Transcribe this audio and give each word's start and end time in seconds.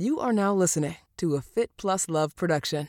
You 0.00 0.18
are 0.18 0.32
now 0.32 0.54
listening 0.54 0.96
to 1.18 1.34
a 1.34 1.42
Fit 1.42 1.76
Plus 1.76 2.08
Love 2.08 2.34
production. 2.34 2.88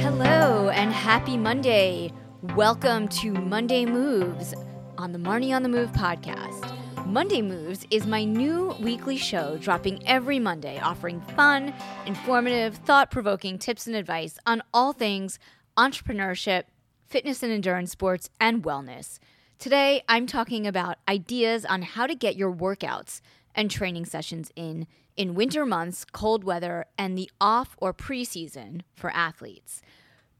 Hello 0.00 0.68
and 0.70 0.92
happy 0.92 1.36
Monday. 1.36 2.10
Welcome 2.56 3.06
to 3.20 3.30
Monday 3.30 3.86
Moves 3.86 4.52
on 4.98 5.12
the 5.12 5.18
Marnie 5.20 5.54
on 5.54 5.62
the 5.62 5.68
Move 5.68 5.92
podcast. 5.92 6.74
Monday 7.06 7.40
Moves 7.40 7.86
is 7.92 8.04
my 8.04 8.24
new 8.24 8.74
weekly 8.80 9.16
show 9.16 9.56
dropping 9.56 10.04
every 10.08 10.40
Monday, 10.40 10.80
offering 10.80 11.20
fun, 11.36 11.72
informative, 12.04 12.78
thought 12.78 13.12
provoking 13.12 13.60
tips 13.60 13.86
and 13.86 13.94
advice 13.94 14.40
on 14.44 14.60
all 14.74 14.92
things 14.92 15.38
entrepreneurship, 15.78 16.64
fitness 17.06 17.44
and 17.44 17.52
endurance 17.52 17.92
sports, 17.92 18.28
and 18.40 18.64
wellness. 18.64 19.20
Today, 19.58 20.02
I'm 20.06 20.26
talking 20.26 20.66
about 20.66 20.98
ideas 21.08 21.64
on 21.64 21.80
how 21.80 22.06
to 22.06 22.14
get 22.14 22.36
your 22.36 22.52
workouts 22.52 23.22
and 23.54 23.70
training 23.70 24.04
sessions 24.04 24.52
in 24.54 24.86
in 25.16 25.34
winter 25.34 25.64
months, 25.64 26.04
cold 26.04 26.44
weather, 26.44 26.84
and 26.98 27.16
the 27.16 27.30
off 27.40 27.74
or 27.78 27.94
preseason 27.94 28.82
for 28.94 29.08
athletes, 29.12 29.80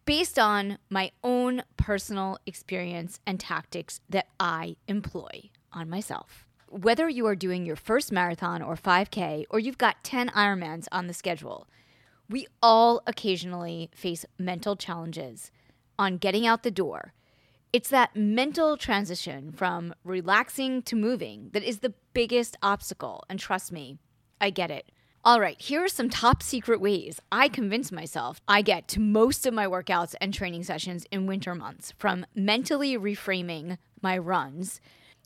based 0.05 0.39
on 0.39 0.77
my 0.91 1.11
own 1.25 1.63
personal 1.79 2.39
experience 2.45 3.19
and 3.27 3.41
tactics 3.41 4.03
that 4.11 4.27
I 4.39 4.77
employ 4.87 5.49
on 5.73 5.89
myself. 5.89 6.47
Whether 6.69 7.09
you 7.09 7.27
are 7.27 7.35
doing 7.35 7.65
your 7.65 7.75
first 7.75 8.13
marathon 8.13 8.61
or 8.61 8.77
5K, 8.77 9.47
or 9.49 9.59
you've 9.59 9.79
got 9.79 10.05
10 10.05 10.29
Ironmans 10.29 10.89
on 10.93 11.07
the 11.07 11.15
schedule, 11.15 11.67
we 12.29 12.47
all 12.63 13.03
occasionally 13.07 13.89
face 13.95 14.27
mental 14.39 14.77
challenges 14.77 15.51
on 15.99 16.19
getting 16.19 16.47
out 16.47 16.65
the 16.65 16.71
door. 16.71 17.15
It's 17.73 17.91
that 17.91 18.17
mental 18.17 18.77
transition 18.77 19.53
from 19.53 19.95
relaxing 20.05 20.83
to 20.83 20.97
moving 20.97 21.51
that 21.53 21.63
is 21.63 21.81
the 21.81 21.95
biggest 22.15 22.57
obstacle. 22.63 23.25
And 23.29 23.39
trust 23.39 23.71
me, 23.71 23.99
I 24.41 24.51
get 24.51 24.71
it. 24.71 24.91
All 25.25 25.41
right, 25.41 25.61
here 25.61 25.83
are 25.83 25.89
some 25.89 26.09
top 26.09 26.41
secret 26.41 26.81
ways 26.81 27.21
I 27.33 27.49
convince 27.49 27.91
myself 27.91 28.41
I 28.47 28.63
get 28.63 28.87
to 28.89 29.01
most 29.01 29.45
of 29.45 29.53
my 29.53 29.67
workouts 29.67 30.15
and 30.21 30.33
training 30.33 30.63
sessions 30.63 31.05
in 31.11 31.27
winter 31.27 31.55
months 31.55 31.93
from 31.99 32.25
mentally 32.37 32.97
reframing 32.97 33.77
my 34.01 34.17
runs, 34.17 34.81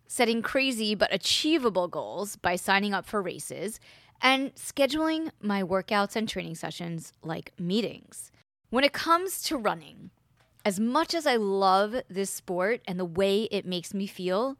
setting 0.06 0.40
crazy 0.40 0.94
but 0.94 1.12
achievable 1.12 1.86
goals 1.86 2.36
by 2.36 2.56
signing 2.56 2.94
up 2.94 3.04
for 3.04 3.20
races, 3.20 3.78
and 4.22 4.54
scheduling 4.54 5.30
my 5.42 5.62
workouts 5.62 6.16
and 6.16 6.26
training 6.26 6.54
sessions 6.54 7.12
like 7.22 7.52
meetings. 7.58 8.32
When 8.70 8.84
it 8.84 8.94
comes 8.94 9.42
to 9.42 9.56
running, 9.58 10.10
as 10.64 10.78
much 10.78 11.14
as 11.14 11.26
I 11.26 11.36
love 11.36 11.96
this 12.08 12.30
sport 12.30 12.80
and 12.86 12.98
the 12.98 13.04
way 13.04 13.44
it 13.50 13.66
makes 13.66 13.94
me 13.94 14.06
feel, 14.06 14.56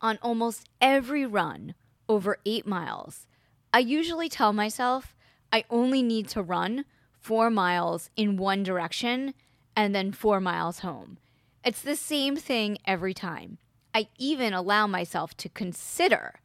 on 0.00 0.18
almost 0.22 0.68
every 0.80 1.26
run 1.26 1.74
over 2.08 2.38
eight 2.44 2.66
miles, 2.66 3.26
I 3.72 3.80
usually 3.80 4.28
tell 4.28 4.52
myself 4.52 5.14
I 5.52 5.64
only 5.70 6.02
need 6.02 6.28
to 6.28 6.42
run 6.42 6.84
four 7.20 7.50
miles 7.50 8.10
in 8.16 8.36
one 8.36 8.62
direction 8.62 9.34
and 9.74 9.94
then 9.94 10.12
four 10.12 10.40
miles 10.40 10.80
home. 10.80 11.18
It's 11.64 11.82
the 11.82 11.96
same 11.96 12.36
thing 12.36 12.78
every 12.86 13.14
time. 13.14 13.58
I 13.94 14.08
even 14.18 14.52
allow 14.52 14.86
myself 14.86 15.36
to 15.38 15.48
consider 15.48 16.40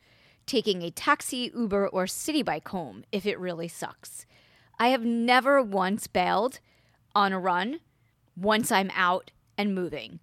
taking 0.45 0.81
a 0.81 0.91
taxi, 0.91 1.51
Uber, 1.55 1.87
or 1.87 2.07
city 2.07 2.41
bike 2.41 2.67
home 2.69 3.03
if 3.11 3.25
it 3.25 3.39
really 3.39 3.67
sucks. 3.67 4.25
I 4.79 4.89
have 4.89 5.03
never 5.03 5.61
once 5.61 6.07
bailed 6.07 6.59
on 7.15 7.31
a 7.31 7.39
run 7.39 7.79
once 8.35 8.71
I'm 8.71 8.91
out 8.95 9.31
and 9.57 9.75
moving. 9.75 10.19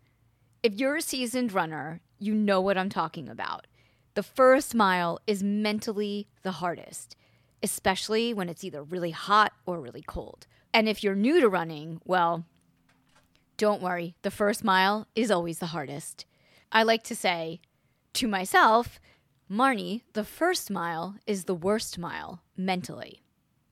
If 0.63 0.75
you're 0.75 0.97
a 0.97 1.03
seasoned 1.03 1.53
runner, 1.53 2.01
you 2.19 2.35
know 2.35 2.61
what 2.61 2.77
I'm 2.77 2.91
talking 2.91 3.29
about. 3.29 3.67
The 4.15 4.23
first 4.23 4.75
mile 4.75 5.21
is 5.27 5.43
mentally 5.43 6.29
the 6.43 6.53
hardest, 6.53 7.17
especially 7.63 8.35
when 8.35 8.49
it's 8.49 8.65
either 8.65 8.83
really 8.83 9.13
hot 9.13 9.53
or 9.67 9.81
really 9.81 10.03
cold. 10.03 10.47
And 10.75 10.89
if 10.89 11.03
you're 11.03 11.15
new 11.15 11.41
to 11.41 11.49
running, 11.49 12.01
well, 12.05 12.45
don't 13.57 13.83
worry, 13.83 14.17
the 14.23 14.31
first 14.31 14.65
mile 14.65 15.07
is 15.15 15.31
always 15.31 15.59
the 15.59 15.67
hardest. 15.67 16.27
I 16.73 16.83
like 16.83 17.03
to 17.05 17.17
say 17.17 17.61
to 18.15 18.29
myself, 18.29 19.01
Marnie, 19.51 20.03
the 20.13 20.25
first 20.25 20.71
mile 20.71 21.17
is 21.27 21.45
the 21.45 21.55
worst 21.55 21.99
mile 21.99 22.43
mentally. 22.57 23.23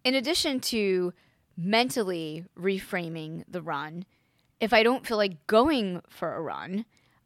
In 0.04 0.14
addition 0.14 0.60
to 0.60 1.12
mentally 1.56 2.44
reframing 2.58 3.44
the 3.48 3.62
run, 3.62 4.04
if 4.60 4.72
I 4.72 4.82
don't 4.82 5.06
feel 5.06 5.16
like 5.16 5.46
going 5.46 6.02
for 6.08 6.34
a 6.34 6.40
run, 6.40 6.84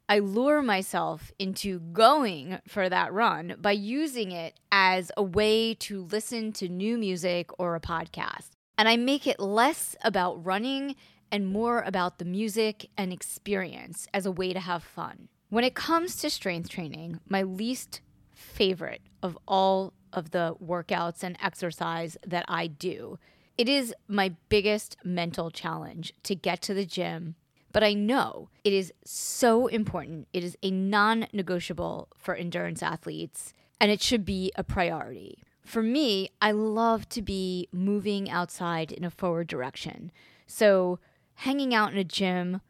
I 0.08 0.18
lure 0.18 0.62
myself 0.62 1.32
into 1.38 1.80
going 1.80 2.58
for 2.68 2.88
that 2.88 3.12
run 3.12 3.54
by 3.58 3.72
using 3.72 4.32
it 4.32 4.58
as 4.70 5.10
a 5.16 5.22
way 5.22 5.74
to 5.74 6.02
listen 6.02 6.52
to 6.54 6.68
new 6.68 6.98
music 6.98 7.50
or 7.58 7.74
a 7.74 7.80
podcast. 7.80 8.50
And 8.76 8.88
I 8.88 8.96
make 8.96 9.26
it 9.26 9.40
less 9.40 9.96
about 10.02 10.44
running 10.44 10.96
and 11.30 11.46
more 11.46 11.80
about 11.80 12.18
the 12.18 12.24
music 12.24 12.90
and 12.98 13.12
experience 13.12 14.06
as 14.12 14.26
a 14.26 14.32
way 14.32 14.52
to 14.52 14.60
have 14.60 14.82
fun. 14.82 15.28
When 15.48 15.64
it 15.64 15.74
comes 15.74 16.16
to 16.16 16.30
strength 16.30 16.68
training, 16.68 17.20
my 17.28 17.42
least 17.42 18.00
favorite 18.34 19.02
of 19.22 19.38
all 19.48 19.94
of 20.12 20.30
the 20.30 20.56
workouts 20.62 21.22
and 21.22 21.38
exercise 21.42 22.18
that 22.26 22.44
I 22.48 22.66
do, 22.66 23.18
it 23.58 23.68
is 23.68 23.94
my 24.08 24.34
biggest 24.48 24.96
mental 25.04 25.50
challenge 25.50 26.12
to 26.22 26.34
get 26.34 26.62
to 26.62 26.74
the 26.74 26.86
gym 26.86 27.34
but 27.72 27.82
I 27.82 27.94
know 27.94 28.50
it 28.64 28.72
is 28.72 28.92
so 29.04 29.66
important. 29.66 30.28
It 30.32 30.44
is 30.44 30.56
a 30.62 30.70
non 30.70 31.26
negotiable 31.32 32.08
for 32.16 32.34
endurance 32.34 32.82
athletes, 32.82 33.54
and 33.80 33.90
it 33.90 34.02
should 34.02 34.24
be 34.24 34.52
a 34.56 34.62
priority. 34.62 35.42
For 35.64 35.82
me, 35.82 36.30
I 36.40 36.52
love 36.52 37.08
to 37.10 37.22
be 37.22 37.68
moving 37.72 38.28
outside 38.28 38.92
in 38.92 39.04
a 39.04 39.10
forward 39.10 39.46
direction. 39.46 40.12
So, 40.46 40.98
hanging 41.36 41.74
out 41.74 41.92
in 41.92 41.98
a 41.98 42.04
gym, 42.04 42.60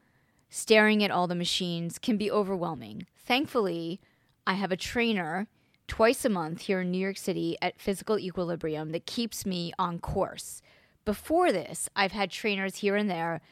staring 0.49 1.03
at 1.03 1.11
all 1.11 1.27
the 1.27 1.35
machines 1.35 1.99
can 1.99 2.17
be 2.17 2.31
overwhelming. 2.31 3.07
Thankfully, 3.17 4.01
I 4.47 4.55
have 4.55 4.71
a 4.71 4.77
trainer 4.77 5.49
twice 5.93 6.25
a 6.25 6.29
month 6.31 6.63
here 6.63 6.81
in 6.81 6.91
New 6.91 6.97
York 6.97 7.19
City 7.19 7.55
at 7.61 7.79
Physical 7.79 8.19
Equilibrium 8.19 8.93
that 8.93 9.05
keeps 9.05 9.45
me 9.45 9.75
on 9.79 9.99
course. 9.99 10.63
Before 11.05 11.53
this, 11.53 11.91
I've 11.95 12.13
had 12.13 12.31
trainers 12.31 12.77
here 12.77 12.97
and 12.97 13.11
there 13.11 13.43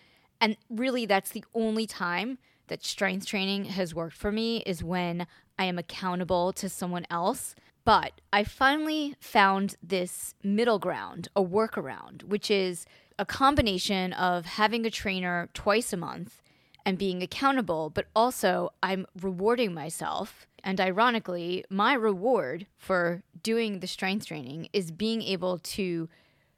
and 0.40 0.56
really, 0.70 1.04
that's 1.04 1.32
the 1.32 1.44
only 1.54 1.86
time 1.86 2.38
that 2.68 2.82
strength 2.82 3.26
training 3.26 3.66
has 3.66 3.94
worked 3.94 4.16
for 4.16 4.32
me 4.32 4.62
is 4.64 4.82
when 4.82 5.26
I 5.58 5.64
am 5.64 5.78
accountable 5.78 6.54
to 6.54 6.70
someone 6.70 7.06
else. 7.10 7.54
But 7.84 8.22
I 8.32 8.44
finally 8.44 9.16
found 9.20 9.76
this 9.82 10.34
middle 10.42 10.78
ground, 10.78 11.28
a 11.36 11.42
workaround, 11.42 12.22
which 12.22 12.50
is 12.50 12.86
a 13.18 13.26
combination 13.26 14.14
of 14.14 14.46
having 14.46 14.86
a 14.86 14.90
trainer 14.90 15.50
twice 15.52 15.92
a 15.92 15.98
month 15.98 16.40
and 16.86 16.96
being 16.96 17.22
accountable, 17.22 17.90
but 17.90 18.06
also 18.16 18.70
I'm 18.82 19.06
rewarding 19.20 19.74
myself. 19.74 20.46
And 20.62 20.80
ironically, 20.80 21.64
my 21.70 21.94
reward 21.94 22.66
for 22.76 23.22
doing 23.42 23.80
the 23.80 23.86
strength 23.86 24.26
training 24.26 24.68
is 24.72 24.90
being 24.90 25.22
able 25.22 25.58
to 25.58 26.08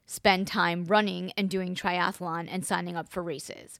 spend 0.05 0.47
time 0.47 0.85
running 0.85 1.31
and 1.37 1.49
doing 1.49 1.75
triathlon 1.75 2.47
and 2.49 2.65
signing 2.65 2.95
up 2.95 3.09
for 3.09 3.23
races. 3.23 3.79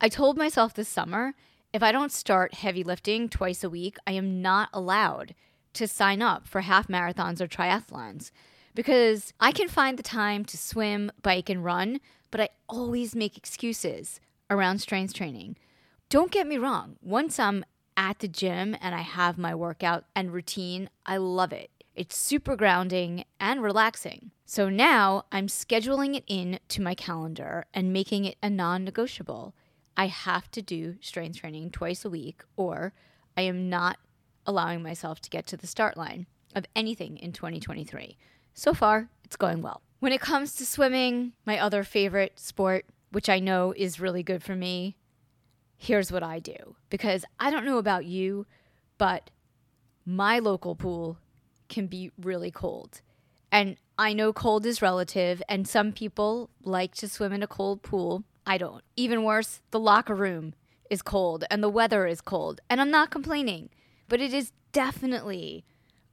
I 0.00 0.08
told 0.08 0.36
myself 0.36 0.74
this 0.74 0.88
summer 0.88 1.34
if 1.72 1.82
I 1.82 1.92
don't 1.92 2.10
start 2.10 2.54
heavy 2.54 2.82
lifting 2.82 3.28
twice 3.28 3.62
a 3.62 3.70
week, 3.70 3.96
I 4.04 4.12
am 4.12 4.42
not 4.42 4.70
allowed 4.72 5.34
to 5.74 5.86
sign 5.86 6.20
up 6.20 6.48
for 6.48 6.62
half 6.62 6.88
marathons 6.88 7.40
or 7.40 7.46
triathlons 7.46 8.32
because 8.74 9.32
I 9.38 9.52
can 9.52 9.68
find 9.68 9.96
the 9.98 10.02
time 10.02 10.44
to 10.46 10.56
swim, 10.56 11.12
bike, 11.22 11.48
and 11.48 11.64
run, 11.64 12.00
but 12.30 12.40
I 12.40 12.48
always 12.68 13.14
make 13.14 13.36
excuses 13.36 14.20
around 14.48 14.78
strength 14.80 15.14
training. 15.14 15.56
Don't 16.08 16.32
get 16.32 16.46
me 16.46 16.58
wrong, 16.58 16.96
once 17.02 17.38
I'm 17.38 17.64
at 18.00 18.20
the 18.20 18.28
gym 18.28 18.74
and 18.80 18.94
I 18.94 19.02
have 19.02 19.36
my 19.36 19.54
workout 19.54 20.06
and 20.16 20.32
routine, 20.32 20.88
I 21.04 21.18
love 21.18 21.52
it. 21.52 21.70
It's 21.94 22.16
super 22.16 22.56
grounding 22.56 23.24
and 23.38 23.62
relaxing. 23.62 24.30
So 24.46 24.70
now 24.70 25.26
I'm 25.30 25.48
scheduling 25.48 26.16
it 26.16 26.24
in 26.26 26.60
to 26.68 26.80
my 26.80 26.94
calendar 26.94 27.66
and 27.74 27.92
making 27.92 28.24
it 28.24 28.38
a 28.42 28.48
non 28.48 28.84
negotiable. 28.84 29.54
I 29.98 30.06
have 30.06 30.50
to 30.52 30.62
do 30.62 30.96
strength 31.02 31.40
training 31.40 31.72
twice 31.72 32.02
a 32.02 32.10
week, 32.10 32.42
or 32.56 32.94
I 33.36 33.42
am 33.42 33.68
not 33.68 33.98
allowing 34.46 34.82
myself 34.82 35.20
to 35.20 35.30
get 35.30 35.46
to 35.48 35.58
the 35.58 35.66
start 35.66 35.98
line 35.98 36.26
of 36.54 36.64
anything 36.74 37.18
in 37.18 37.32
2023. 37.32 38.16
So 38.54 38.72
far, 38.72 39.10
it's 39.24 39.36
going 39.36 39.60
well. 39.60 39.82
When 39.98 40.12
it 40.12 40.22
comes 40.22 40.54
to 40.54 40.64
swimming, 40.64 41.34
my 41.44 41.58
other 41.58 41.84
favorite 41.84 42.38
sport, 42.38 42.86
which 43.10 43.28
I 43.28 43.40
know 43.40 43.74
is 43.76 44.00
really 44.00 44.22
good 44.22 44.42
for 44.42 44.56
me, 44.56 44.96
here's 45.80 46.12
what 46.12 46.22
I 46.22 46.38
do. 46.38 46.76
Because 46.90 47.24
I 47.40 47.50
don't 47.50 47.64
know 47.64 47.78
about 47.78 48.04
you, 48.04 48.46
but 48.98 49.30
my 50.04 50.38
local 50.38 50.76
pool 50.76 51.18
can 51.68 51.86
be 51.86 52.12
really 52.20 52.50
cold. 52.50 53.00
And 53.50 53.76
I 53.98 54.12
know 54.12 54.32
cold 54.32 54.66
is 54.66 54.82
relative, 54.82 55.42
and 55.48 55.66
some 55.66 55.92
people 55.92 56.50
like 56.62 56.94
to 56.96 57.08
swim 57.08 57.32
in 57.32 57.42
a 57.42 57.48
cold 57.48 57.82
pool. 57.82 58.24
I 58.46 58.58
don't. 58.58 58.84
Even 58.94 59.24
worse, 59.24 59.60
the 59.70 59.80
locker 59.80 60.14
room 60.14 60.54
is 60.90 61.02
cold 61.02 61.44
and 61.50 61.62
the 61.62 61.68
weather 61.68 62.06
is 62.06 62.20
cold. 62.20 62.60
And 62.68 62.80
I'm 62.80 62.90
not 62.90 63.10
complaining, 63.10 63.70
but 64.08 64.20
it 64.20 64.34
is 64.34 64.52
definitely 64.72 65.64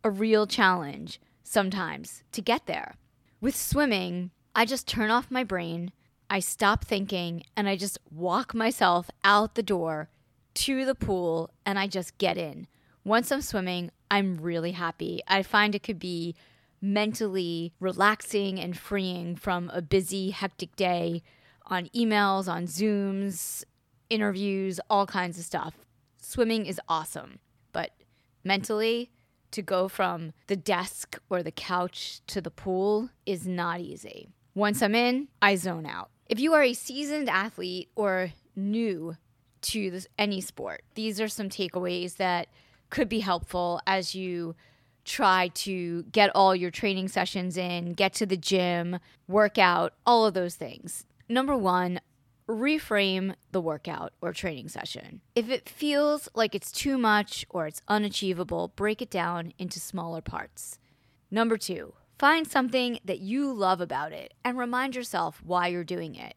a 0.04 0.10
real 0.10 0.48
challenge 0.48 1.20
sometimes 1.44 2.24
to 2.32 2.42
get 2.42 2.68
there. 2.68 2.96
With 3.42 3.56
swimming, 3.56 4.32
I 4.56 4.66
just 4.66 4.88
turn 4.88 5.10
off 5.10 5.32
my 5.32 5.44
brain, 5.44 5.92
I 6.30 6.40
stop 6.40 6.84
thinking, 6.84 7.44
and 7.56 7.70
I 7.70 7.76
just 7.78 8.00
walk 8.12 8.54
myself 8.54 9.10
out 9.24 9.56
the 9.56 9.64
door 9.64 10.10
to 10.56 10.86
the 10.86 10.96
pool 10.96 11.52
and 11.66 11.78
I 11.78 11.86
just 11.86 12.18
get 12.18 12.36
in. 12.36 12.68
Once 13.04 13.32
I'm 13.32 13.42
swimming, 13.42 13.92
I'm 14.10 14.38
really 14.42 14.72
happy. 14.72 15.22
I 15.28 15.44
find 15.44 15.76
it 15.76 15.84
could 15.84 16.00
be 16.00 16.36
mentally 16.82 17.74
relaxing 17.80 18.60
and 18.60 18.78
freeing 18.78 19.36
from 19.36 19.70
a 19.72 19.82
busy, 19.82 20.32
hectic 20.32 20.76
day 20.76 21.22
on 21.68 21.90
emails, 21.96 22.52
on 22.52 22.66
Zooms, 22.66 23.64
interviews, 24.10 24.80
all 24.90 25.06
kinds 25.06 25.38
of 25.38 25.46
stuff. 25.46 25.76
Swimming 26.20 26.66
is 26.66 26.82
awesome, 26.90 27.40
but 27.72 27.92
mentally, 28.44 29.12
to 29.52 29.62
go 29.62 29.88
from 29.88 30.34
the 30.48 30.56
desk 30.56 31.20
or 31.30 31.44
the 31.44 31.52
couch 31.52 32.22
to 32.28 32.42
the 32.42 32.52
pool 32.52 33.10
is 33.26 33.48
not 33.48 33.80
easy. 33.80 34.28
Once 34.56 34.82
I'm 34.82 34.96
in, 34.96 35.28
I 35.42 35.56
zone 35.56 35.86
out. 35.86 36.10
If 36.30 36.40
you 36.42 36.54
are 36.54 36.64
a 36.64 36.74
seasoned 36.74 37.30
athlete 37.30 37.90
or 37.96 38.34
new 38.56 39.16
to 39.62 39.92
this, 39.92 40.08
any 40.18 40.42
sport, 40.42 40.84
these 40.96 41.22
are 41.22 41.30
some 41.30 41.50
takeaways 41.50 42.18
that 42.18 42.48
could 42.90 43.08
be 43.08 43.22
helpful 43.22 43.82
as 43.88 44.14
you 44.14 44.56
try 45.06 45.48
to 45.50 46.04
get 46.12 46.30
all 46.36 46.54
your 46.54 46.70
training 46.70 47.08
sessions 47.08 47.56
in, 47.56 47.94
get 47.94 48.14
to 48.16 48.26
the 48.26 48.36
gym, 48.36 49.00
work 49.28 49.58
out, 49.58 49.94
all 50.06 50.26
of 50.26 50.34
those 50.34 50.56
things. 50.56 51.06
Number 51.30 51.56
one, 51.56 52.02
reframe 52.48 53.36
the 53.54 53.62
workout 53.62 54.12
or 54.22 54.34
training 54.34 54.68
session. 54.68 55.22
If 55.34 55.50
it 55.50 55.70
feels 55.70 56.28
like 56.36 56.54
it's 56.54 56.72
too 56.74 56.98
much 56.98 57.46
or 57.50 57.68
it's 57.68 57.82
unachievable, 57.88 58.74
break 58.76 59.02
it 59.02 59.10
down 59.10 59.54
into 59.58 59.80
smaller 59.80 60.22
parts. 60.22 60.78
Number 61.32 61.58
two, 61.58 61.94
find 62.18 62.48
something 62.48 63.00
that 63.06 63.20
you 63.20 63.52
love 63.54 63.80
about 63.80 64.12
it 64.12 64.34
and 64.44 64.58
remind 64.58 64.96
yourself 64.96 65.42
why 65.44 65.68
you're 65.68 65.84
doing 65.84 66.16
it. 66.16 66.36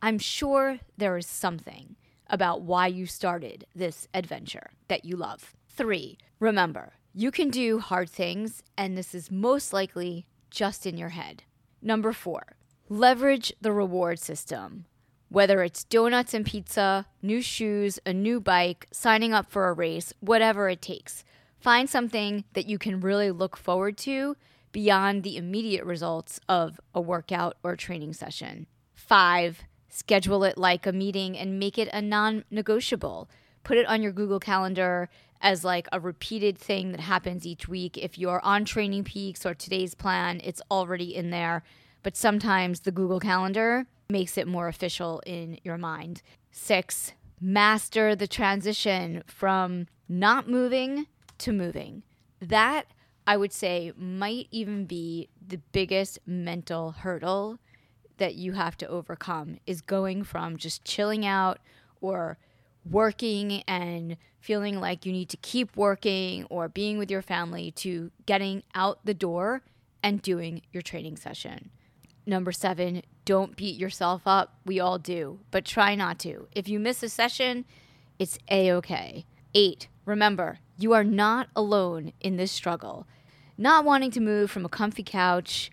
I'm 0.00 0.18
sure 0.18 0.80
there 0.96 1.16
is 1.16 1.26
something 1.26 1.96
about 2.28 2.62
why 2.62 2.86
you 2.86 3.06
started 3.06 3.66
this 3.74 4.08
adventure 4.12 4.70
that 4.88 5.04
you 5.04 5.16
love. 5.16 5.54
Three, 5.68 6.18
remember, 6.38 6.94
you 7.14 7.30
can 7.30 7.50
do 7.50 7.78
hard 7.78 8.10
things, 8.10 8.62
and 8.76 8.96
this 8.96 9.14
is 9.14 9.30
most 9.30 9.72
likely 9.72 10.26
just 10.50 10.86
in 10.86 10.96
your 10.96 11.10
head. 11.10 11.44
Number 11.80 12.12
four, 12.12 12.56
leverage 12.88 13.52
the 13.60 13.72
reward 13.72 14.18
system. 14.18 14.86
Whether 15.28 15.62
it's 15.62 15.84
donuts 15.84 16.34
and 16.34 16.44
pizza, 16.44 17.06
new 17.22 17.40
shoes, 17.40 17.98
a 18.04 18.12
new 18.12 18.40
bike, 18.40 18.86
signing 18.92 19.32
up 19.32 19.50
for 19.50 19.68
a 19.68 19.72
race, 19.72 20.12
whatever 20.20 20.68
it 20.68 20.82
takes. 20.82 21.24
Find 21.58 21.88
something 21.88 22.44
that 22.52 22.66
you 22.66 22.78
can 22.78 23.00
really 23.00 23.30
look 23.30 23.56
forward 23.56 23.96
to 23.98 24.36
beyond 24.72 25.22
the 25.22 25.36
immediate 25.36 25.84
results 25.84 26.40
of 26.48 26.80
a 26.94 27.00
workout 27.00 27.56
or 27.62 27.76
training 27.76 28.14
session. 28.14 28.66
Five, 28.94 29.62
schedule 29.88 30.44
it 30.44 30.56
like 30.58 30.86
a 30.86 30.92
meeting 30.92 31.36
and 31.36 31.58
make 31.58 31.78
it 31.78 31.88
a 31.92 32.02
non 32.02 32.44
negotiable. 32.50 33.28
Put 33.62 33.78
it 33.78 33.86
on 33.86 34.02
your 34.02 34.12
Google 34.12 34.40
Calendar 34.40 35.08
as 35.40 35.64
like 35.64 35.86
a 35.92 36.00
repeated 36.00 36.56
thing 36.56 36.92
that 36.92 37.00
happens 37.00 37.46
each 37.46 37.68
week. 37.68 37.98
If 37.98 38.18
you're 38.18 38.40
on 38.44 38.64
Training 38.64 39.04
Peaks 39.04 39.44
or 39.44 39.54
today's 39.54 39.94
plan, 39.94 40.40
it's 40.42 40.62
already 40.70 41.14
in 41.14 41.30
there. 41.30 41.62
But 42.02 42.16
sometimes 42.16 42.80
the 42.80 42.90
Google 42.90 43.20
Calendar 43.20 43.86
makes 44.08 44.36
it 44.38 44.46
more 44.46 44.68
official 44.68 45.22
in 45.26 45.58
your 45.62 45.78
mind. 45.78 46.22
Six, 46.50 47.12
master 47.40 48.14
the 48.14 48.26
transition 48.26 49.22
from 49.26 49.86
not 50.08 50.48
moving 50.48 51.06
to 51.38 51.52
moving. 51.52 52.02
That 52.40 52.86
I 53.26 53.36
would 53.36 53.52
say 53.52 53.92
might 53.96 54.48
even 54.50 54.84
be 54.84 55.28
the 55.46 55.60
biggest 55.72 56.18
mental 56.26 56.92
hurdle 56.92 57.58
that 58.18 58.34
you 58.34 58.52
have 58.52 58.76
to 58.78 58.88
overcome 58.88 59.58
is 59.66 59.80
going 59.80 60.24
from 60.24 60.56
just 60.56 60.84
chilling 60.84 61.24
out 61.24 61.58
or 62.00 62.38
working 62.88 63.62
and 63.68 64.16
feeling 64.40 64.80
like 64.80 65.06
you 65.06 65.12
need 65.12 65.28
to 65.28 65.36
keep 65.36 65.76
working 65.76 66.44
or 66.50 66.68
being 66.68 66.98
with 66.98 67.10
your 67.10 67.22
family 67.22 67.70
to 67.70 68.10
getting 68.26 68.62
out 68.74 68.98
the 69.04 69.14
door 69.14 69.62
and 70.02 70.20
doing 70.20 70.62
your 70.72 70.82
training 70.82 71.16
session. 71.16 71.70
Number 72.26 72.52
seven, 72.52 73.02
don't 73.24 73.56
beat 73.56 73.78
yourself 73.78 74.22
up. 74.26 74.56
We 74.64 74.80
all 74.80 74.98
do, 74.98 75.40
but 75.50 75.64
try 75.64 75.94
not 75.94 76.18
to. 76.20 76.48
If 76.52 76.68
you 76.68 76.80
miss 76.80 77.02
a 77.02 77.08
session, 77.08 77.64
it's 78.18 78.38
a 78.50 78.72
okay. 78.72 79.26
Eight, 79.54 79.88
remember, 80.04 80.58
you 80.78 80.92
are 80.92 81.04
not 81.04 81.48
alone 81.54 82.12
in 82.20 82.36
this 82.36 82.52
struggle. 82.52 83.06
Not 83.58 83.84
wanting 83.84 84.10
to 84.12 84.20
move 84.20 84.50
from 84.50 84.64
a 84.64 84.68
comfy 84.68 85.02
couch, 85.02 85.70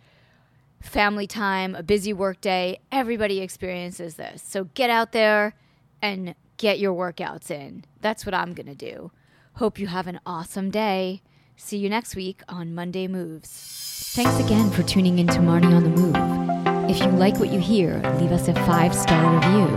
family 0.81 1.27
time, 1.27 1.75
a 1.75 1.83
busy 1.83 2.13
work 2.13 2.41
day, 2.41 2.79
everybody 2.91 3.39
experiences 3.41 4.15
this. 4.15 4.41
So 4.41 4.65
get 4.73 4.89
out 4.89 5.11
there 5.11 5.55
and 6.01 6.35
get 6.57 6.79
your 6.79 6.93
workouts 6.93 7.51
in. 7.51 7.85
That's 8.01 8.25
what 8.25 8.35
I'm 8.35 8.53
going 8.53 8.67
to 8.67 8.75
do. 8.75 9.11
Hope 9.55 9.79
you 9.79 9.87
have 9.87 10.07
an 10.07 10.19
awesome 10.25 10.71
day. 10.71 11.21
See 11.55 11.77
you 11.77 11.89
next 11.89 12.15
week 12.15 12.41
on 12.47 12.73
Monday 12.73 13.07
Moves. 13.07 14.13
Thanks 14.15 14.39
again 14.39 14.71
for 14.71 14.83
tuning 14.83 15.19
in 15.19 15.27
to 15.27 15.39
Marnie 15.39 15.75
on 15.75 15.83
the 15.83 15.89
Move. 15.89 16.89
If 16.89 16.99
you 16.99 17.11
like 17.11 17.37
what 17.37 17.49
you 17.49 17.59
hear, 17.59 17.99
leave 18.19 18.31
us 18.31 18.47
a 18.47 18.53
five 18.65 18.95
star 18.95 19.35
review 19.35 19.67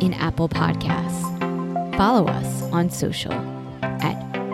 in 0.00 0.14
Apple 0.14 0.48
Podcasts. 0.48 1.96
Follow 1.96 2.26
us 2.26 2.62
on 2.72 2.88
social 2.88 3.32